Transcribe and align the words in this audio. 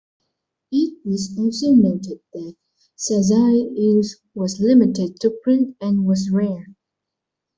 It 0.71 0.97
was 1.05 1.37
also 1.37 1.73
noted 1.73 2.21
that 2.33 2.55
shazai 2.97 3.77
use 3.77 4.17
was 4.33 4.59
limited 4.59 5.19
to 5.19 5.29
print 5.29 5.77
and 5.79 6.07
was 6.07 6.31
rare. 6.31 6.65